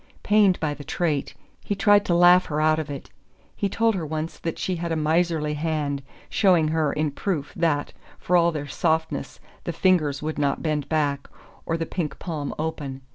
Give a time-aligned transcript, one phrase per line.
[0.23, 3.11] Pained by the trait, he tried to laugh her out of it.
[3.55, 7.93] He told her once that she had a miserly hand showing her, in proof, that,
[8.17, 11.29] for all their softness, the fingers would not bend back,
[11.67, 13.01] or the pink palm open.